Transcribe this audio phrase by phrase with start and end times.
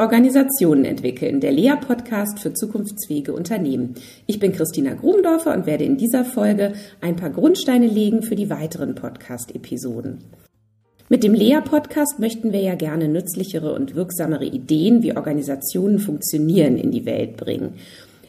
[0.00, 3.96] Organisationen entwickeln, der Lea-Podcast für zukunftsfähige Unternehmen.
[4.26, 6.72] Ich bin Christina Grumdorfer und werde in dieser Folge
[7.02, 10.24] ein paar Grundsteine legen für die weiteren Podcast-Episoden.
[11.10, 16.92] Mit dem Lea-Podcast möchten wir ja gerne nützlichere und wirksamere Ideen, wie Organisationen funktionieren, in
[16.92, 17.74] die Welt bringen.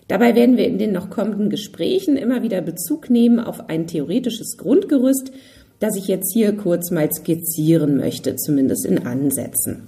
[0.10, 4.58] Dabei werden wir in den noch kommenden Gesprächen immer wieder Bezug nehmen auf ein theoretisches
[4.58, 5.32] Grundgerüst,
[5.80, 9.84] das ich jetzt hier kurz mal skizzieren möchte, zumindest in Ansätzen.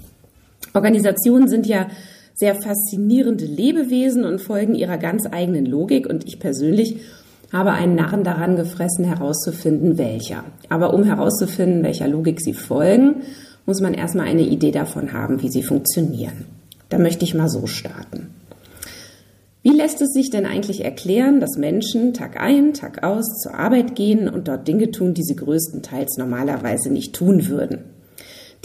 [0.74, 1.88] Organisationen sind ja
[2.34, 6.98] sehr faszinierende Lebewesen und folgen ihrer ganz eigenen Logik und ich persönlich
[7.52, 10.44] habe einen Narren daran gefressen, herauszufinden, welcher.
[10.70, 13.22] Aber um herauszufinden, welcher Logik sie folgen,
[13.66, 16.46] muss man erstmal eine Idee davon haben, wie sie funktionieren.
[16.90, 18.30] Da möchte ich mal so starten.
[19.62, 23.96] Wie lässt es sich denn eigentlich erklären, dass Menschen Tag ein, Tag aus zur Arbeit
[23.96, 27.86] gehen und dort Dinge tun, die sie größtenteils normalerweise nicht tun würden?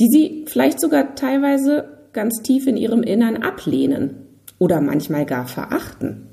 [0.00, 4.26] Die sie vielleicht sogar teilweise ganz tief in ihrem Innern ablehnen
[4.58, 6.28] oder manchmal gar verachten.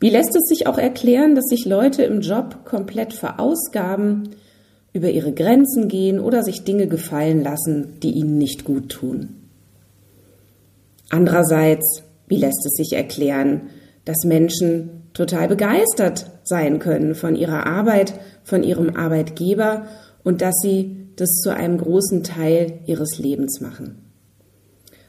[0.00, 4.30] Wie lässt es sich auch erklären, dass sich Leute im Job komplett verausgaben,
[4.92, 9.34] über ihre Grenzen gehen oder sich Dinge gefallen lassen, die ihnen nicht gut tun?
[11.10, 13.70] Andererseits, wie lässt es sich erklären,
[14.04, 19.86] dass Menschen total begeistert sein können von ihrer Arbeit, von ihrem Arbeitgeber
[20.22, 24.07] und dass sie das zu einem großen Teil ihres Lebens machen?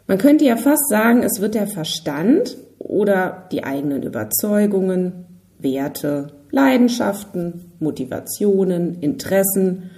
[0.10, 5.28] Man könnte ja fast sagen, es wird der Verstand oder die eigenen Überzeugungen,
[5.60, 9.92] Werte, Leidenschaften, Motivationen, Interessen,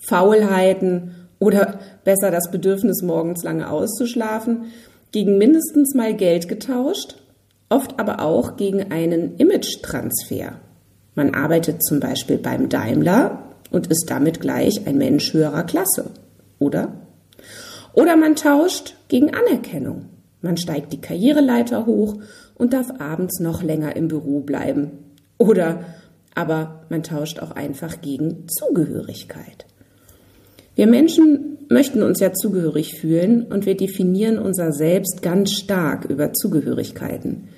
[0.00, 4.64] Faulheiten oder besser das Bedürfnis, morgens lange auszuschlafen,
[5.12, 7.18] gegen mindestens mal Geld getauscht,
[7.68, 10.54] oft aber auch gegen einen Image-Transfer.
[11.14, 16.10] Man arbeitet zum Beispiel beim Daimler und ist damit gleich ein Mensch höherer Klasse,
[16.58, 16.94] oder?
[17.94, 20.06] Oder man tauscht gegen Anerkennung.
[20.40, 22.16] Man steigt die Karriereleiter hoch
[22.54, 24.92] und darf abends noch länger im Büro bleiben.
[25.36, 25.84] Oder
[26.34, 29.66] aber man tauscht auch einfach gegen Zugehörigkeit.
[30.76, 36.32] Wir Menschen möchten uns ja zugehörig fühlen und wir definieren unser Selbst ganz stark über
[36.32, 37.48] Zugehörigkeiten.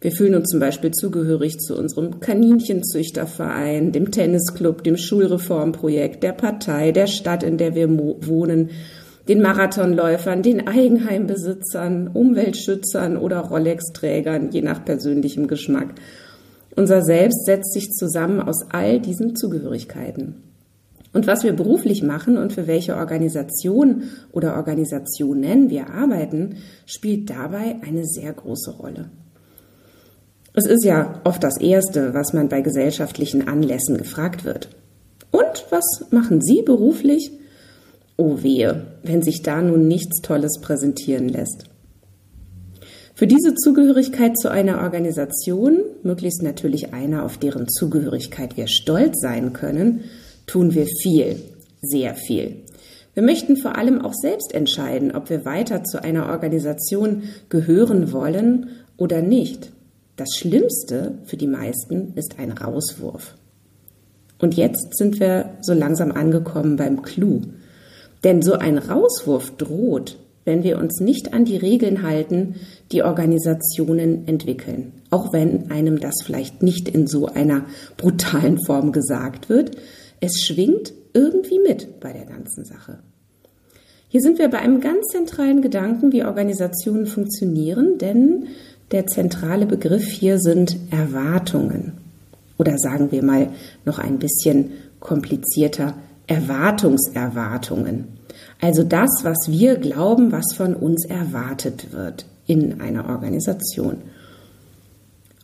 [0.00, 6.92] Wir fühlen uns zum Beispiel zugehörig zu unserem Kaninchenzüchterverein, dem Tennisclub, dem Schulreformprojekt, der Partei,
[6.92, 8.70] der Stadt, in der wir wohnen,
[9.28, 15.94] den Marathonläufern, den Eigenheimbesitzern, Umweltschützern oder Rolex-Trägern, je nach persönlichem Geschmack.
[16.74, 20.36] Unser Selbst setzt sich zusammen aus all diesen Zugehörigkeiten.
[21.12, 26.56] Und was wir beruflich machen und für welche Organisation oder Organisationen wir arbeiten,
[26.86, 29.10] spielt dabei eine sehr große Rolle.
[30.54, 34.68] Es ist ja oft das Erste, was man bei gesellschaftlichen Anlässen gefragt wird.
[35.30, 37.32] Und was machen Sie beruflich?
[38.20, 41.66] Oh wehe, wenn sich da nun nichts Tolles präsentieren lässt.
[43.14, 49.52] Für diese Zugehörigkeit zu einer Organisation, möglichst natürlich einer, auf deren Zugehörigkeit wir stolz sein
[49.52, 50.02] können,
[50.46, 51.36] tun wir viel,
[51.80, 52.56] sehr viel.
[53.14, 58.70] Wir möchten vor allem auch selbst entscheiden, ob wir weiter zu einer Organisation gehören wollen
[58.96, 59.70] oder nicht.
[60.16, 63.36] Das Schlimmste für die meisten ist ein Rauswurf.
[64.40, 67.42] Und jetzt sind wir so langsam angekommen beim Clou.
[68.24, 72.56] Denn so ein Rauswurf droht, wenn wir uns nicht an die Regeln halten,
[72.90, 74.92] die Organisationen entwickeln.
[75.10, 79.72] Auch wenn einem das vielleicht nicht in so einer brutalen Form gesagt wird,
[80.20, 82.98] es schwingt irgendwie mit bei der ganzen Sache.
[84.08, 88.46] Hier sind wir bei einem ganz zentralen Gedanken, wie Organisationen funktionieren, denn
[88.90, 91.92] der zentrale Begriff hier sind Erwartungen.
[92.56, 93.50] Oder sagen wir mal
[93.84, 95.94] noch ein bisschen komplizierter
[96.28, 98.18] Erwartungserwartungen.
[98.60, 103.98] Also das, was wir glauben, was von uns erwartet wird in einer Organisation.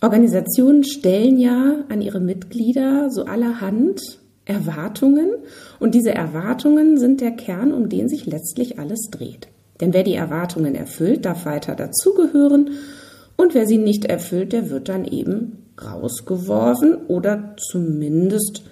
[0.00, 4.00] Organisationen stellen ja an ihre Mitglieder so allerhand
[4.44, 5.30] Erwartungen
[5.80, 9.48] und diese Erwartungen sind der Kern, um den sich letztlich alles dreht.
[9.80, 12.70] Denn wer die Erwartungen erfüllt, darf weiter dazugehören
[13.36, 18.62] und wer sie nicht erfüllt, der wird dann eben rausgeworfen oder zumindest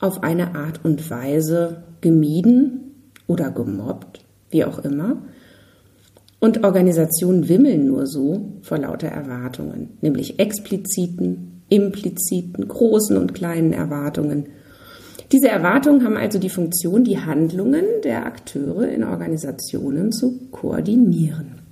[0.00, 2.94] auf eine Art und Weise gemieden
[3.26, 5.22] oder gemobbt, wie auch immer.
[6.40, 14.46] Und Organisationen wimmeln nur so vor lauter Erwartungen, nämlich expliziten, impliziten, großen und kleinen Erwartungen.
[15.32, 21.62] Diese Erwartungen haben also die Funktion, die Handlungen der Akteure in Organisationen zu koordinieren.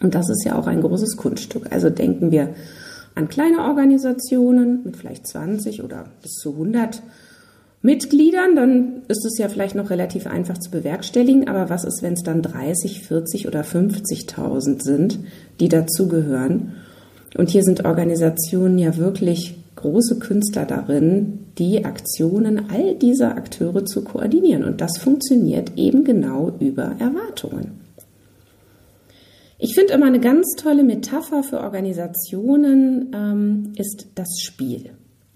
[0.00, 1.72] Und das ist ja auch ein großes Kunststück.
[1.72, 2.54] Also denken wir
[3.14, 7.02] an kleine Organisationen mit vielleicht 20 oder bis zu 100
[7.82, 12.12] Mitgliedern, dann ist es ja vielleicht noch relativ einfach zu bewerkstelligen, aber was ist, wenn
[12.12, 15.18] es dann 30, 40 oder 50.000 sind,
[15.60, 16.74] die dazugehören?
[17.38, 24.02] Und hier sind Organisationen ja wirklich große Künstler darin, die Aktionen all dieser Akteure zu
[24.04, 24.64] koordinieren.
[24.64, 27.80] Und das funktioniert eben genau über Erwartungen.
[29.58, 34.90] Ich finde immer eine ganz tolle Metapher für Organisationen ähm, ist das Spiel.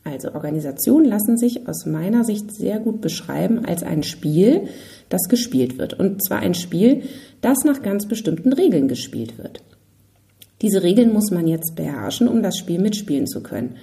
[0.05, 4.69] Also Organisationen lassen sich aus meiner Sicht sehr gut beschreiben als ein Spiel,
[5.09, 5.95] das gespielt wird.
[5.95, 7.03] Und zwar ein Spiel,
[7.41, 9.62] das nach ganz bestimmten Regeln gespielt wird.
[10.61, 13.77] Diese Regeln muss man jetzt beherrschen, um das Spiel mitspielen zu können.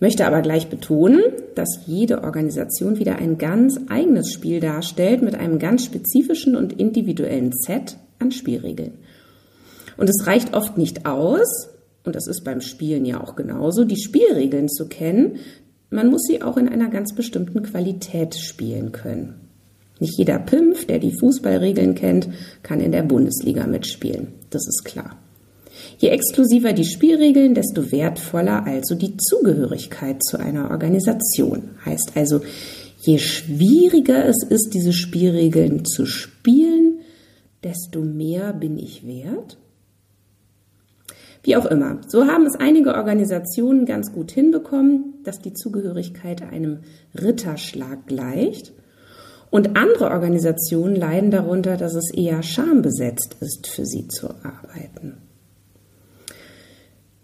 [0.00, 1.22] Möchte aber gleich betonen,
[1.54, 7.52] dass jede Organisation wieder ein ganz eigenes Spiel darstellt mit einem ganz spezifischen und individuellen
[7.52, 8.92] Set an Spielregeln.
[9.96, 11.68] Und es reicht oft nicht aus,
[12.04, 15.38] und das ist beim Spielen ja auch genauso, die Spielregeln zu kennen,
[15.90, 19.34] man muss sie auch in einer ganz bestimmten Qualität spielen können.
[20.00, 22.28] Nicht jeder Pimpf, der die Fußballregeln kennt,
[22.62, 24.28] kann in der Bundesliga mitspielen.
[24.50, 25.16] Das ist klar.
[25.98, 31.70] Je exklusiver die Spielregeln, desto wertvoller also die Zugehörigkeit zu einer Organisation.
[31.84, 32.40] Heißt also,
[33.00, 37.00] je schwieriger es ist, diese Spielregeln zu spielen,
[37.64, 39.56] desto mehr bin ich wert
[41.48, 41.98] wie auch immer.
[42.06, 46.80] So haben es einige Organisationen ganz gut hinbekommen, dass die Zugehörigkeit einem
[47.18, 48.74] Ritterschlag gleicht.
[49.50, 55.22] Und andere Organisationen leiden darunter, dass es eher schambesetzt ist, für sie zu arbeiten.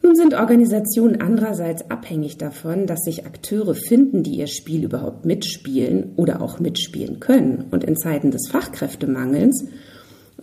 [0.00, 6.12] Nun sind Organisationen andererseits abhängig davon, dass sich Akteure finden, die ihr Spiel überhaupt mitspielen
[6.16, 7.66] oder auch mitspielen können.
[7.70, 9.66] Und in Zeiten des Fachkräftemangels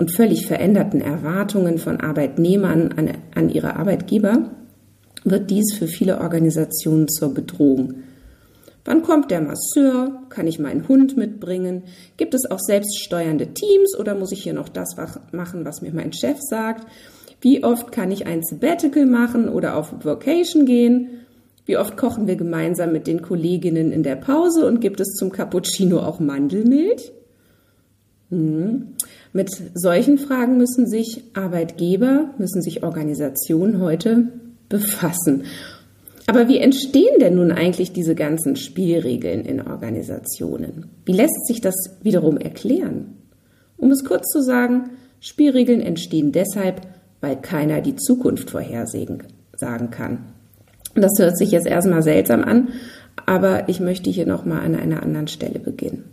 [0.01, 4.49] und völlig veränderten Erwartungen von Arbeitnehmern an, an ihre Arbeitgeber
[5.23, 7.97] wird dies für viele Organisationen zur Bedrohung.
[8.83, 10.23] Wann kommt der Masseur?
[10.29, 11.83] Kann ich meinen Hund mitbringen?
[12.17, 14.95] Gibt es auch selbststeuernde Teams oder muss ich hier noch das
[15.33, 16.87] machen, was mir mein Chef sagt?
[17.39, 21.09] Wie oft kann ich ein Sabbatical machen oder auf Vacation gehen?
[21.67, 25.31] Wie oft kochen wir gemeinsam mit den Kolleginnen in der Pause und gibt es zum
[25.31, 27.11] Cappuccino auch Mandelmilch?
[28.31, 28.95] Hm.
[29.33, 34.27] Mit solchen Fragen müssen sich Arbeitgeber, müssen sich Organisationen heute
[34.67, 35.43] befassen.
[36.27, 40.87] Aber wie entstehen denn nun eigentlich diese ganzen Spielregeln in Organisationen?
[41.05, 43.17] Wie lässt sich das wiederum erklären?
[43.77, 46.81] Um es kurz zu sagen, Spielregeln entstehen deshalb,
[47.21, 49.21] weil keiner die Zukunft vorhersagen
[49.91, 50.19] kann.
[50.95, 52.69] Das hört sich jetzt erstmal seltsam an,
[53.25, 56.03] aber ich möchte hier nochmal an einer anderen Stelle beginnen.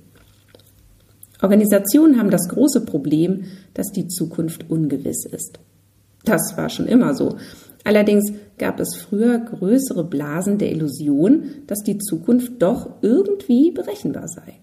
[1.40, 3.44] Organisationen haben das große Problem,
[3.74, 5.60] dass die Zukunft ungewiss ist.
[6.24, 7.36] Das war schon immer so.
[7.84, 14.54] Allerdings gab es früher größere Blasen der Illusion, dass die Zukunft doch irgendwie berechenbar sei.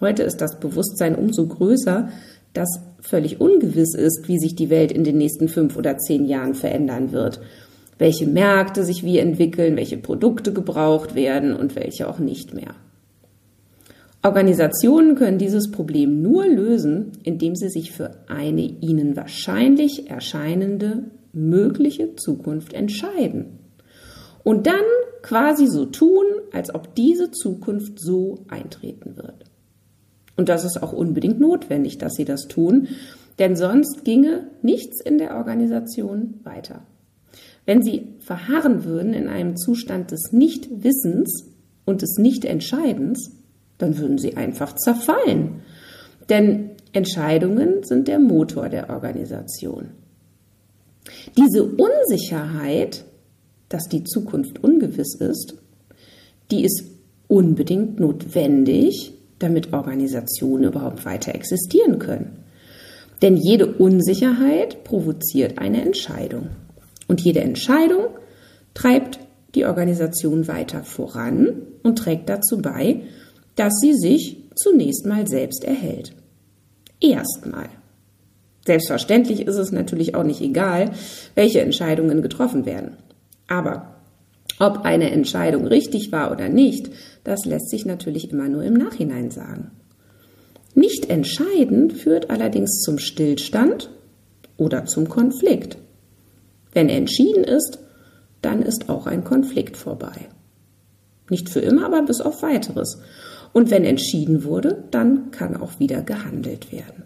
[0.00, 2.10] Heute ist das Bewusstsein umso größer,
[2.52, 6.54] dass völlig ungewiss ist, wie sich die Welt in den nächsten fünf oder zehn Jahren
[6.54, 7.40] verändern wird,
[7.98, 12.74] welche Märkte sich wie entwickeln, welche Produkte gebraucht werden und welche auch nicht mehr.
[14.22, 22.16] Organisationen können dieses Problem nur lösen, indem sie sich für eine ihnen wahrscheinlich erscheinende mögliche
[22.16, 23.58] Zukunft entscheiden.
[24.42, 24.84] Und dann
[25.22, 29.44] quasi so tun, als ob diese Zukunft so eintreten wird.
[30.36, 32.88] Und das ist auch unbedingt notwendig, dass sie das tun,
[33.38, 36.82] denn sonst ginge nichts in der Organisation weiter.
[37.66, 41.44] Wenn sie verharren würden in einem Zustand des Nichtwissens
[41.84, 43.32] und des Nichtentscheidens,
[43.78, 45.62] dann würden sie einfach zerfallen.
[46.28, 49.90] Denn Entscheidungen sind der Motor der Organisation.
[51.36, 53.04] Diese Unsicherheit,
[53.68, 55.54] dass die Zukunft ungewiss ist,
[56.50, 56.84] die ist
[57.28, 62.44] unbedingt notwendig, damit Organisationen überhaupt weiter existieren können.
[63.22, 66.48] Denn jede Unsicherheit provoziert eine Entscheidung.
[67.06, 68.06] Und jede Entscheidung
[68.74, 69.18] treibt
[69.54, 73.02] die Organisation weiter voran und trägt dazu bei,
[73.58, 76.12] dass sie sich zunächst mal selbst erhält.
[77.00, 77.68] Erstmal.
[78.64, 80.92] Selbstverständlich ist es natürlich auch nicht egal,
[81.34, 82.96] welche Entscheidungen getroffen werden.
[83.48, 83.96] Aber
[84.60, 86.90] ob eine Entscheidung richtig war oder nicht,
[87.24, 89.72] das lässt sich natürlich immer nur im Nachhinein sagen.
[90.74, 93.90] Nicht entscheiden führt allerdings zum Stillstand
[94.56, 95.78] oder zum Konflikt.
[96.72, 97.80] Wenn entschieden ist,
[98.40, 100.28] dann ist auch ein Konflikt vorbei.
[101.30, 103.00] Nicht für immer, aber bis auf weiteres.
[103.52, 107.04] Und wenn entschieden wurde, dann kann auch wieder gehandelt werden.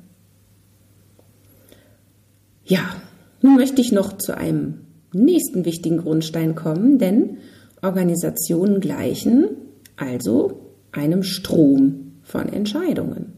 [2.65, 2.95] Ja,
[3.41, 7.39] nun möchte ich noch zu einem nächsten wichtigen Grundstein kommen, denn
[7.83, 9.49] Organisationen gleichen
[9.97, 13.33] also einem Strom von Entscheidungen.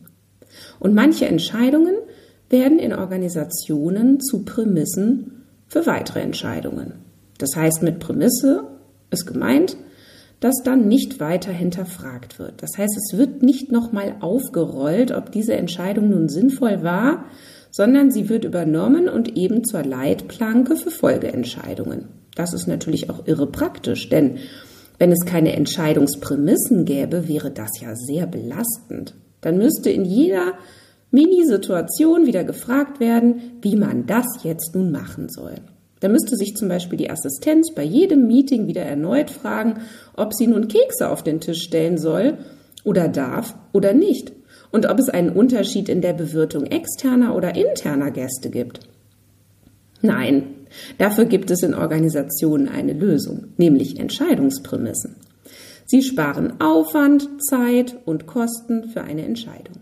[0.78, 1.94] Und manche Entscheidungen
[2.48, 6.92] werden in Organisationen zu Prämissen für weitere Entscheidungen.
[7.38, 8.64] Das heißt, mit Prämisse
[9.10, 9.76] ist gemeint,
[10.44, 12.62] dass dann nicht weiter hinterfragt wird.
[12.62, 17.24] Das heißt, es wird nicht nochmal aufgerollt, ob diese Entscheidung nun sinnvoll war,
[17.70, 22.08] sondern sie wird übernommen und eben zur Leitplanke für Folgeentscheidungen.
[22.36, 24.36] Das ist natürlich auch irre praktisch, denn
[24.98, 29.14] wenn es keine Entscheidungsprämissen gäbe, wäre das ja sehr belastend.
[29.40, 30.58] Dann müsste in jeder
[31.10, 35.54] Mini-Situation wieder gefragt werden, wie man das jetzt nun machen soll.
[36.04, 39.80] Da müsste sich zum Beispiel die Assistenz bei jedem Meeting wieder erneut fragen,
[40.14, 42.36] ob sie nun Kekse auf den Tisch stellen soll
[42.84, 44.32] oder darf oder nicht.
[44.70, 48.80] Und ob es einen Unterschied in der Bewirtung externer oder interner Gäste gibt.
[50.02, 50.42] Nein,
[50.98, 55.16] dafür gibt es in Organisationen eine Lösung, nämlich Entscheidungsprämissen.
[55.86, 59.76] Sie sparen Aufwand, Zeit und Kosten für eine Entscheidung.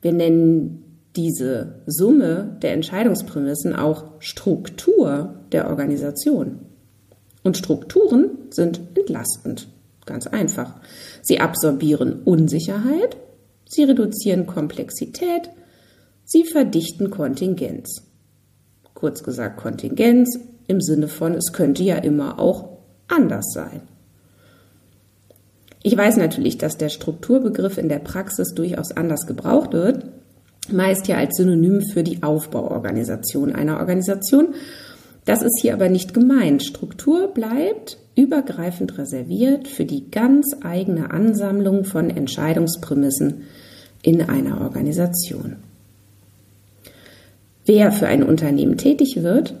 [0.00, 6.60] Wir nennen diese Summe der Entscheidungsprämissen auch Struktur der Organisation.
[7.42, 9.68] Und Strukturen sind entlastend.
[10.06, 10.80] Ganz einfach.
[11.22, 13.16] Sie absorbieren Unsicherheit,
[13.66, 15.50] sie reduzieren Komplexität,
[16.24, 18.02] sie verdichten Kontingenz.
[18.94, 23.82] Kurz gesagt Kontingenz im Sinne von, es könnte ja immer auch anders sein.
[25.82, 30.04] Ich weiß natürlich, dass der Strukturbegriff in der Praxis durchaus anders gebraucht wird,
[30.72, 34.54] meist ja als Synonym für die Aufbauorganisation einer Organisation.
[35.24, 36.62] Das ist hier aber nicht gemeint.
[36.62, 43.42] Struktur bleibt übergreifend reserviert für die ganz eigene Ansammlung von Entscheidungsprämissen
[44.02, 45.56] in einer Organisation.
[47.66, 49.54] Wer für ein Unternehmen tätig wird,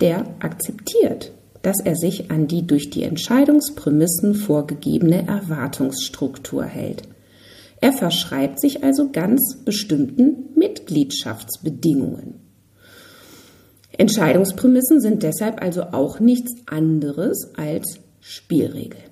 [0.00, 7.04] der akzeptiert, dass er sich an die durch die Entscheidungsprämissen vorgegebene Erwartungsstruktur hält.
[7.84, 12.36] Er verschreibt sich also ganz bestimmten Mitgliedschaftsbedingungen.
[13.92, 19.10] Entscheidungsprämissen sind deshalb also auch nichts anderes als Spielregeln.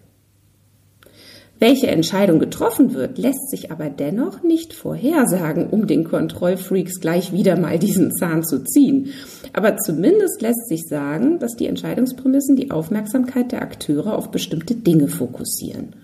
[1.58, 7.58] Welche Entscheidung getroffen wird, lässt sich aber dennoch nicht vorhersagen, um den Kontrollfreaks gleich wieder
[7.58, 9.10] mal diesen Zahn zu ziehen.
[9.52, 15.08] Aber zumindest lässt sich sagen, dass die Entscheidungsprämissen die Aufmerksamkeit der Akteure auf bestimmte Dinge
[15.08, 15.94] fokussieren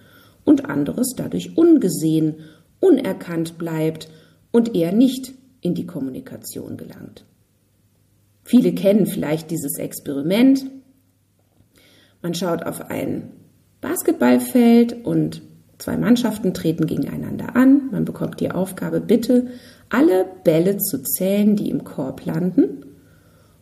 [0.48, 2.36] und anderes dadurch ungesehen
[2.80, 4.08] unerkannt bleibt
[4.50, 7.24] und er nicht in die Kommunikation gelangt.
[8.44, 10.64] Viele kennen vielleicht dieses Experiment.
[12.22, 13.30] Man schaut auf ein
[13.80, 15.42] Basketballfeld und
[15.78, 17.90] zwei Mannschaften treten gegeneinander an.
[17.90, 19.48] Man bekommt die Aufgabe, bitte
[19.90, 22.86] alle Bälle zu zählen, die im Korb landen.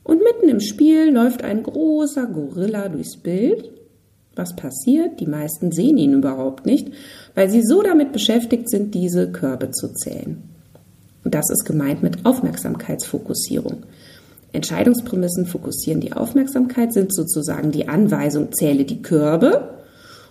[0.02, 3.75] Und mitten im Spiel läuft ein großer Gorilla durchs Bild
[4.36, 5.20] was passiert?
[5.20, 6.92] Die meisten sehen ihn überhaupt nicht,
[7.34, 10.42] weil sie so damit beschäftigt sind, diese Körbe zu zählen.
[11.24, 13.82] Und das ist gemeint mit Aufmerksamkeitsfokussierung.
[14.52, 19.70] Entscheidungsprämissen fokussieren die Aufmerksamkeit, sind sozusagen die Anweisung, zähle die Körbe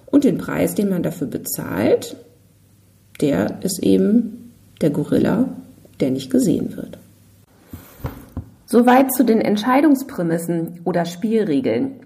[0.06, 2.16] und den Preis, den man dafür bezahlt,
[3.22, 5.50] der ist eben der Gorilla,
[6.00, 6.98] der nicht gesehen wird.
[8.66, 12.00] Soweit zu den Entscheidungsprämissen oder Spielregeln.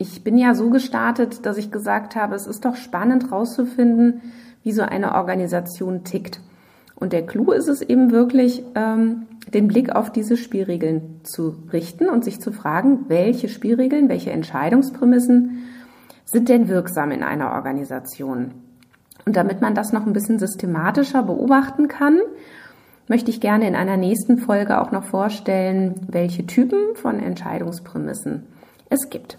[0.00, 4.22] Ich bin ja so gestartet, dass ich gesagt habe, es ist doch spannend herauszufinden,
[4.62, 6.40] wie so eine Organisation tickt.
[6.94, 12.08] Und der Clou ist es eben wirklich, ähm, den Blick auf diese Spielregeln zu richten
[12.08, 15.64] und sich zu fragen, welche Spielregeln, welche Entscheidungsprämissen
[16.24, 18.52] sind denn wirksam in einer Organisation.
[19.26, 22.20] Und damit man das noch ein bisschen systematischer beobachten kann,
[23.08, 28.46] möchte ich gerne in einer nächsten Folge auch noch vorstellen, welche Typen von Entscheidungsprämissen
[28.90, 29.38] es gibt.